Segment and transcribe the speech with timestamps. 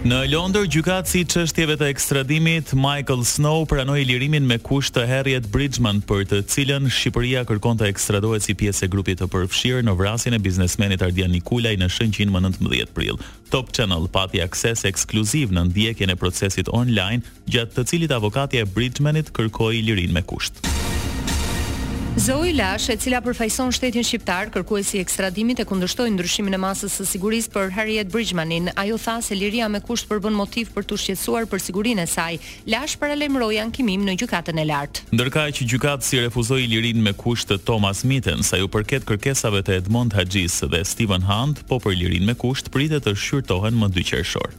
[0.00, 5.02] Në Londër, gjykatë si qështjeve të ekstradimit, Michael Snow pranoj i lirimin me kusht të
[5.04, 9.84] herjet Bridgman, për të cilën Shqipëria kërkon të ekstradohet si pjesë e grupit të përfshirë
[9.84, 13.20] në vrasin e biznesmenit Ardian Nikulaj në shënqin më 19 pril.
[13.52, 17.20] Top Channel pati akses ekskluziv në ndjekjen e procesit online,
[17.52, 20.64] gjatë të cilit avokatje e Bridgmanit kërkoj i lirin me kusht.
[22.20, 26.98] Zoe Lash, e cila përfaqëson shtetin shqiptar kërkuesi i ekstradimit e kundërshtoi ndryshimin e masës
[27.00, 28.68] së sigurisë për Harriet Bridgmanin.
[28.82, 32.36] Ajo tha se liria me kusht përbën motiv për të shqetësuar për sigurinë e saj.
[32.68, 35.06] Lash paralajmëroi ankimin në gjykatën e lartë.
[35.16, 39.64] Ndërkaq që gjykatë si refuzoi lirinë me kusht të Thomas Mitten, sa ju përket kërkesave
[39.64, 43.88] të Edmond Hajis dhe Stephen Hunt, po për lirinë me kusht pritet të shqyrtohen më
[43.96, 44.52] dy qershor.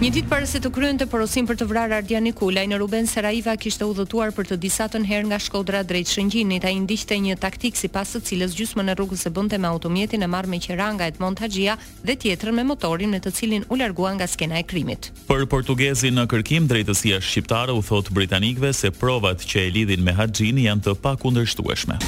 [0.00, 3.52] Një ditë para se të kryente porosin për të vrarë Ardian Nikulaj në Ruben Seraiva
[3.60, 6.64] kishte udhëtuar për të disa të herë nga Shkodra drejt Shëngjinit.
[6.64, 10.30] Ai ndiqte një taktik sipas së cilës gjysmën e rrugës e bënte me automjetin e
[10.32, 14.16] marr me qera nga Edmond Haxhia dhe tjetrën me motorin në të cilin u largua
[14.16, 15.12] nga skena e krimit.
[15.28, 20.16] Për portugezin në kërkim drejtësia shqiptare u thot britanikëve se provat që e lidhin me
[20.16, 22.00] Haxhin janë të pakundërshtueshme.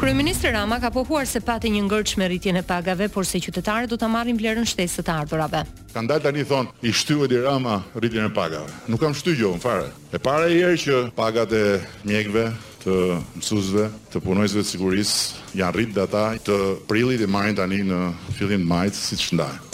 [0.00, 1.80] Kryeministri Rama ka pohuar se pati një
[2.20, 5.62] me rritjen e pagave, por se qytetarët do ta marrin vlerën shtesë të ardhurave.
[5.96, 8.68] Kan dalë tani thon, i shtyhet i Rama rritjen e pagave.
[8.92, 9.88] Nuk kam shtyë gjë jo, fare.
[10.12, 11.64] E para herë që pagat e
[12.12, 12.44] mjekëve,
[12.84, 12.98] të
[13.40, 16.58] mësuesve, të punojësve të sigurisë janë rritë ata të
[16.92, 18.02] prillit e marrin tani në
[18.36, 19.65] fillim të majit siç ndajnë.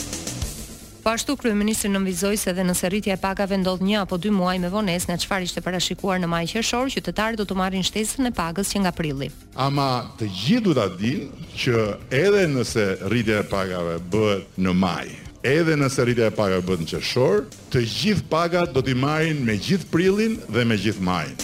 [1.03, 4.61] Po ashtu kryeministri nënvizoi se edhe nëse rritja e pagave ndodh 1 apo 2 muaj
[4.63, 8.31] me vonesë nga çfarë ishte parashikuar në maj qershor, qytetarët do të marrin shtesën e
[8.37, 9.27] pagës që nga prilli.
[9.59, 9.87] Ama
[10.21, 11.81] të gjithë duhet ta dinë që
[12.19, 15.09] edhe nëse rritja e pagave bëhet në maj,
[15.53, 17.43] edhe nëse rritja e pagave bëhet në qershor,
[17.75, 21.35] të gjithë pagat do t'i marrin me gjithë prillin dhe me gjithë majin.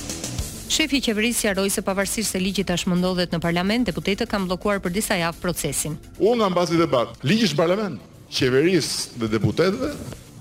[0.71, 4.79] Shefi i qeverisë sqaroi se pavarësisht se ligji tashmë ndodhet në parlament, deputetët kanë bllokuar
[4.85, 5.99] për disa javë procesin.
[6.23, 9.93] Unë nga mbasi debat, ligji është parlament qeverisë dhe deputetëve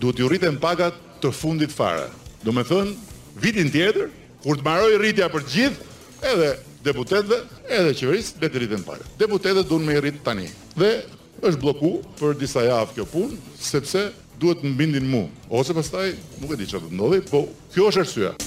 [0.01, 2.07] duhet ju rriten pagat të fundit fare.
[2.43, 2.91] Do me thënë,
[3.41, 4.09] vitin tjetër,
[4.43, 5.87] kur të maroj rritja për gjithë,
[6.33, 6.51] edhe
[6.85, 7.39] deputetëve,
[7.79, 9.07] edhe qeverisë, dhe të rritën pare.
[9.19, 10.45] Deputetët duhet me rritë tani.
[10.77, 10.91] Dhe
[11.41, 15.23] është bloku për disa javë kjo punë, sepse duhet në bindin mu.
[15.49, 16.11] Ose pastaj,
[16.41, 18.37] nuk e di që të ndodhi, po kjo është arsua.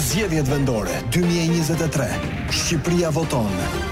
[0.00, 3.88] Zjedhjet vendore 2023 Shqipria votonë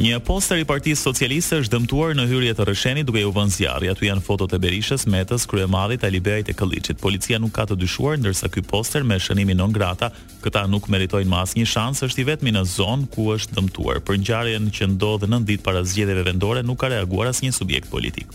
[0.00, 3.90] Një poster i Partisë Socialiste është dëmtuar në hyrje të rreshenit duke u vënë zjarri.
[3.92, 6.96] Aty janë fotot e Berishës, Metës, kryemadhit Aliberit e Kolliçit.
[7.02, 10.08] Policia nuk ka të dyshuar ndërsa ky poster me shënimin non grata,
[10.40, 14.00] këta nuk meritojnë më asnjë shans, është i vetmi në zonë ku është dëmtuar.
[14.08, 18.32] Për ngjarjen që ndodhi në ditë para zgjedhjeve vendore nuk ka reaguar asnjë subjekt politik.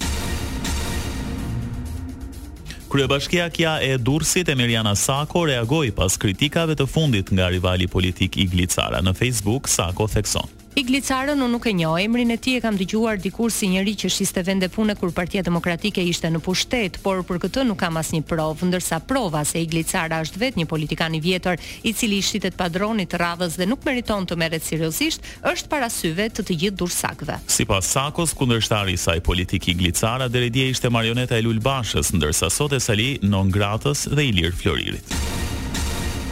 [2.94, 8.38] Kërë bashkja kja e Dursit, Emiliana Sako reagoj pas kritikave të fundit nga rivali politik
[8.38, 10.46] i Në Facebook, Sako thekson.
[10.76, 13.94] I glicarën unë nuk e njoj, emrin e ti e kam dëgjuar dikur si njëri
[14.02, 17.96] që shiste vende pune kur partia demokratike ishte në pushtet, por për këtë nuk kam
[18.02, 22.20] asë një provë, ndërsa prova se i glicara është vetë një politikani vjetër i cili
[22.20, 27.40] shtitet padronit radhës dhe nuk meriton të meret seriosisht, është parasyve të të gjithë dursakve.
[27.48, 31.42] Si pas sakos, kundër shtari saj politik i glicara, dhe redje ishte marioneta e
[31.72, 35.16] bashës, ndërsa sot e sali non gratës dhe i lirë floririt.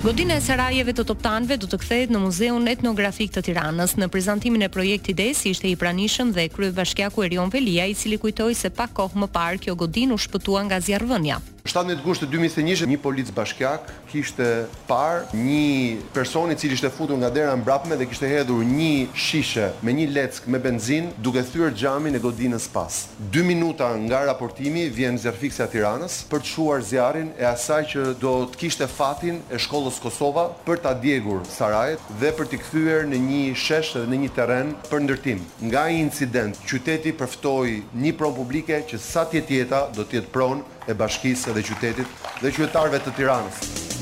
[0.03, 3.93] Godina e Sarajeve të Toptanëve do të kthehet në Muzeun Etnografik të Tiranës.
[3.95, 8.51] Në prezantimin e projektit desi ishte i pranishëm dhe kryebashkiaku Erion Velia, i cili kujtoi
[8.65, 11.39] se pak kohë më parë kjo godinë u shpëtua nga zjarëvënja.
[11.63, 14.47] 17 gusht të 2021, një polic bashkjak kishte
[14.83, 19.69] par një person i cili ishte futur nga dera mbrapme dhe kishte hedhur një shishe
[19.79, 22.97] me një leck me benzin duke thyrë xhamin e godinës pas.
[23.31, 28.35] 2 minuta nga raportimi vjen zjarfiksja tiranës për të shuar zjarin e asaj që do
[28.51, 33.21] të kishte fatin e shkollës Kosova për ta djegur Sarajet dhe për t'i kthyer në
[33.29, 35.39] një shesh dhe në një terren për ndërtim.
[35.71, 40.95] Nga incident, qyteti përftoi një pronë publike që sa tjetjeta jeta do jetë pronë e
[40.99, 43.92] bashkisë dhe qytetit dhe qytetarve të tiranës.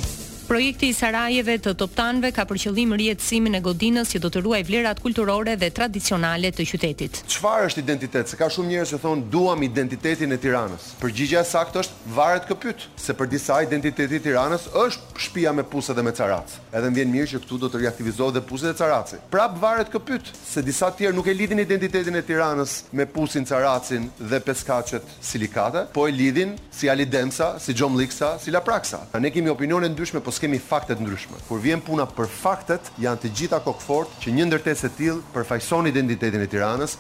[0.52, 4.66] Projekti i Sarajeve të Toptanëve ka për qëllim rihetësimin e godinës që do të ruaj
[4.68, 7.22] vlerat kulturore dhe tradicionale të qytetit.
[7.32, 8.28] Çfarë është identitet?
[8.28, 10.90] Se ka shumë njerëz që thonë duam identitetin e Tiranës.
[11.00, 15.64] Përgjigjja e saktë është varet këpyt, se për disa identiteti i Tiranës është shtëpia me
[15.72, 16.60] pusë dhe me caracë.
[16.76, 19.22] Edhe më vjen mirë që këtu do të riaktivizohet dhe pusi dhe caraci.
[19.32, 23.48] Prap varet këpyt, se disa të tjerë nuk e lidhin identitetin e Tiranës me pusin,
[23.48, 29.06] caracin dhe peskaçet silikate, po e lidhin si Alidensa, si Jomliksa, si Lapraksa.
[29.16, 31.38] Ne kemi opinione ndryshme, po kemi faktet ndryshme.
[31.48, 35.92] Kur vjen puna për faktet, janë të gjitha kokfort që një ndërtesë e tillë përfaqëson
[35.92, 36.98] identitetin e Tiranës.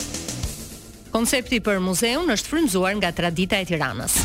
[1.11, 4.19] Koncepti për muzeun është frymzuar nga tradita e Tiranës.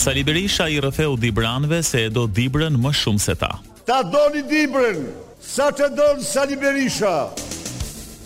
[0.00, 3.50] Sali Berisha i rrëfeu Dibranëve se e do Dibrën më shumë se ta.
[3.84, 5.02] Ta doni Dibrën,
[5.42, 7.16] sa që donë Sali Sali Berisha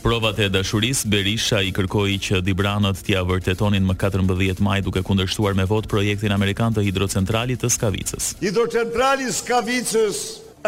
[0.04, 5.56] provat e dashuris, Berisha i kërkoj që Dibranët tja vërtetonin më 14 maj duke kundërshtuar
[5.56, 8.34] me vot projektin Amerikan të hidrocentralit të Skavicës.
[8.44, 10.18] Hidrocentralit Skavicës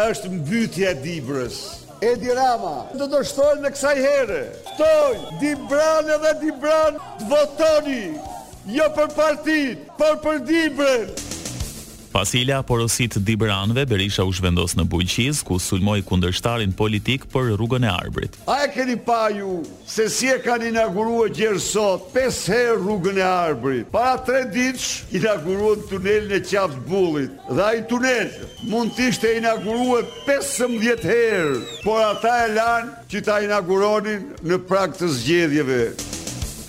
[0.07, 1.59] është mbytja Dibrës.
[2.05, 4.41] Edi Rama, do të shtojnë në kësaj herë.
[4.73, 8.03] Ftoj, Dibranë dhe Dibranë të votoni,
[8.73, 11.07] jo për partit, por për Dibrën.
[11.13, 11.26] Dibranë.
[12.11, 12.31] Pas
[12.65, 18.37] porosit Dibranve, Berisha u shvendos në Bujqiz, ku sulmoj kundërshtarin politik për rrugën e arbrit.
[18.47, 23.19] A e keni pa ju, se si e kanë inaugurua gjerë sot, 5 herë rrugën
[23.21, 23.87] e arbrit.
[23.91, 24.87] Para 3 ditësh,
[25.19, 27.35] inaugurua në tunel në qaftë bullit.
[27.51, 28.31] Dhe a i tunel,
[28.71, 35.81] mund e inaugurua 15 herë, por ata e lanë që ta inauguronin në praktës gjedjeve.
[35.85, 36.06] zgjedhjeve.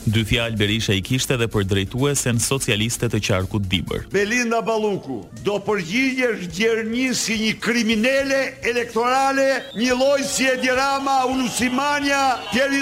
[0.09, 4.07] Dy fjalë Berisha i kishte edhe për drejtuesen socialiste të qarkut Dibër.
[4.15, 8.39] Belinda Balluku do përgjigjesh gjernji si një kriminale
[8.71, 12.23] elektorale, një lloj si Edirama, Unusimania,
[12.55, 12.81] Pierre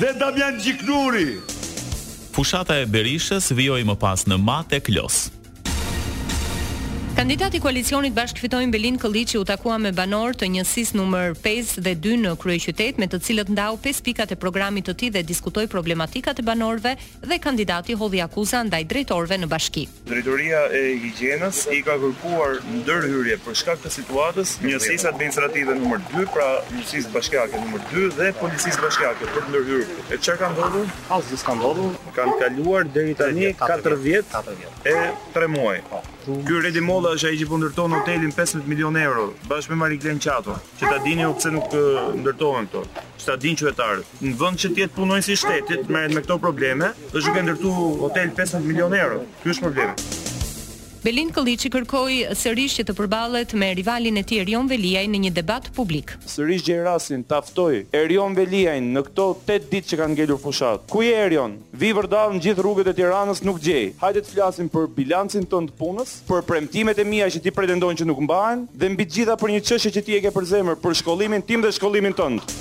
[0.00, 1.32] dhe Damian Gjiknuri.
[2.30, 5.39] Fushata e Berishës vjoj më pas në mate klosë.
[7.20, 11.74] Kandidati i koalicionit Bashk fitoi Belin Kolliçi u takua me banor të njësisë numër 5
[11.84, 15.20] dhe 2 në kryeqytet me të cilët ndau pesë pikat e programit të tij dhe
[15.28, 16.94] diskutoi problematikat e banorëve
[17.26, 19.82] dhe kandidati hodhi akuza ndaj drejtorëve në bashki.
[20.08, 26.24] Drejtoria e higjienës i ka kërkuar ndërhyrje për shkak të situatës njësisë administrative numër 2,
[26.32, 29.98] pra njësisë bashkiake numër 2 dhe policisë bashkiake për ndërhyrje.
[30.08, 30.88] E çfarë ka ndodhur?
[31.18, 31.92] Asgjë s'ka ndodhur.
[32.16, 34.32] Kan kaluar deri tani 4 vjet
[34.88, 34.96] e
[35.36, 35.84] 3 muaj.
[35.90, 36.00] Po.
[36.26, 40.20] Ky Redi Molla është ai që po ndërton hotelin 15 milion euro bashkë me Mariklen
[40.20, 41.72] Glen që ta dini u pse nuk
[42.20, 42.84] ndërtohen këto.
[43.16, 46.38] Që ta dinë qytetarët, në vend që të jetë punonjës si shtetit, merret me këto
[46.44, 47.74] probleme, është duke ndërtu
[48.04, 49.22] hotel 15 milion euro.
[49.42, 50.12] Ky është problemi.
[51.00, 55.30] Belin Kolliçi kërkoi sërish që të përballet me rivalin e tij Erion Veliaj në një
[55.38, 56.12] debat publik.
[56.28, 60.84] Sërish Gjerasin ftoj Erion Veliaj në këto 8 ditë që kanë ngelur fushat.
[60.92, 61.56] Ku je Erion?
[61.72, 63.94] Vi vërdall në gjithë rrugët e Tiranës nuk gjej.
[64.04, 67.96] Hajde të flasim për bilancin tënd të punës, për premtimet e mia që ti pretendon
[67.96, 70.76] që nuk mbahen dhe mbi gjitha për një çështje që ti e ke për zemër,
[70.84, 72.60] për shkollimin tim dhe shkollimin tënd.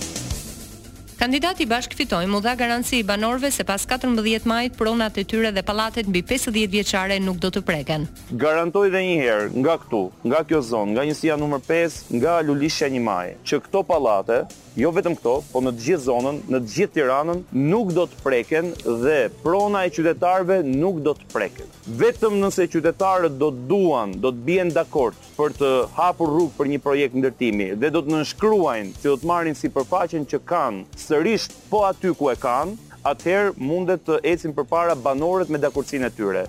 [1.19, 5.51] Kandidati bashkë fitoj mu dha garanci i banorve se pas 14 majt pronat e tyre
[5.51, 8.05] dhe palatet mbi 50 vjeqare nuk do të preken.
[8.39, 13.03] Garantoj dhe njëherë nga këtu, nga kjo zonë, nga njësia nëmër 5, nga lulishja një
[13.11, 14.39] majë, që këto palate,
[14.79, 18.71] jo vetëm këto, po në gjithë zonën, në gjithë tiranën, nuk do të preken
[19.03, 21.67] dhe prona e qytetarve nuk do të preken.
[21.99, 26.69] Vetëm nëse qytetarët do të duan, do të bjen dakord për të hapur rrugë për
[26.71, 31.55] një projekt ndërtimi dhe do të nënshkruajnë do të marrin si përfaqen që kanë Sërrisht
[31.73, 32.75] po aty ku e kanë,
[33.09, 36.43] atëherë mundet të ecin përpara banorët me dakordsinë e tyre.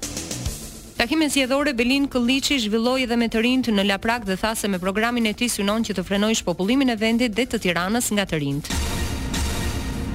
[1.00, 4.82] Takimin zgjedhore Belin Kolliçi zhvilloi edhe me të rinjt në Laprak dhe tha se me
[4.82, 8.42] programin e tij synon që të frenojë shpopullimin e vendit dhe të Tiranës nga të
[8.44, 8.74] rinjt.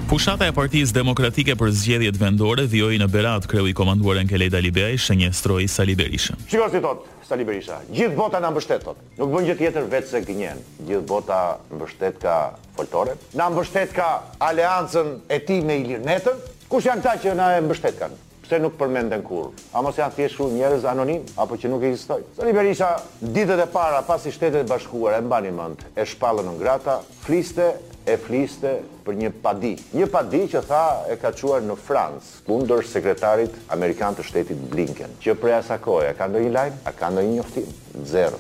[0.06, 4.60] Fushata e Partisë Demokratike për zgjedhjet vendore vjoi në Berat kreu i komanduar nga Leda
[4.62, 5.30] Libaj, shënjë
[5.66, 6.36] Sali Berisha.
[6.46, 9.00] Shikoj si thot Sali Berisha, gjithë bota na mbështet thot.
[9.18, 10.62] Nuk bën gjë tjetër vetë se gënjen.
[10.86, 11.40] Gjithë bota
[11.74, 12.36] mbështet ka
[12.78, 13.16] foltore.
[13.34, 14.12] Na mbështet ka
[14.46, 16.38] aleancën e tij me Ilir Netën.
[16.69, 18.22] Kush janë ata që na e mbështet kanë?
[18.46, 19.50] Pse nuk përmenden kur?
[19.74, 22.30] A mos janë thjesht shumë njerëz anonim apo që nuk ekzistojnë?
[22.38, 22.94] Sali Berisha
[23.25, 27.71] ditët e para pasi shtetet e bashkuara e mbani mend, e shpallën ngrata, fliste
[28.06, 28.71] e fliste
[29.06, 29.74] për një padi.
[29.97, 35.18] Një padi që tha e ka quar në Francë, kundër sekretarit Amerikan të shtetit Blinken,
[35.26, 37.74] që prej sa koja, ka ndo një lajmë, a ka ndo një njoftim?
[38.14, 38.40] Zero.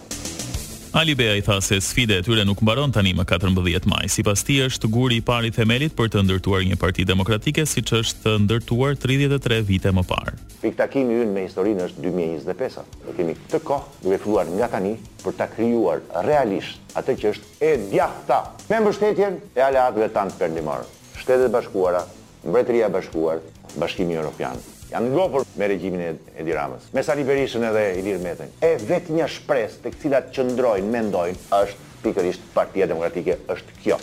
[0.99, 4.05] Ali Bea i tha se sfide e tyre nuk mbaron tani më 14 maj.
[4.07, 7.81] Si pas ti është guri i pari themelit për të ndërtuar një parti demokratike si
[7.89, 10.35] që është të ndërtuar 33 vite më parë.
[10.61, 12.85] Pik takimi kimi me historinë është 2025.
[13.07, 14.93] Në kemi të kohë në me fluar nga tani
[15.25, 15.99] për të krijuar
[16.29, 18.37] realisht atë që është e djahta
[18.71, 20.87] me mbështetjen e aleatëve tanë për një marë.
[21.19, 22.05] Shtetet bashkuara,
[22.47, 23.43] mbretëria bashkuar,
[23.83, 26.09] bashkimi Europianë janë ngopur me regjimin e
[26.41, 28.53] Edi Ramës, me Sali Berishën edhe Ilir Metën.
[28.61, 33.99] E vetë një shpresë të cilat qëndrojnë, mendojnë, është pikërisht partia demokratike është kjo.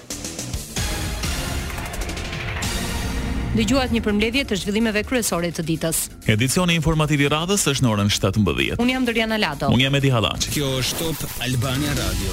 [3.53, 6.01] Dëgjuat një përmbledhje të zhvillimeve kryesore të ditës.
[6.35, 8.81] Edicioni informativ i radhës është në orën 17:00.
[8.81, 9.69] Un jam Doriana Lado.
[9.69, 10.49] Un jam Edi Hallaç.
[10.57, 12.31] Kjo është Top Albania Radio.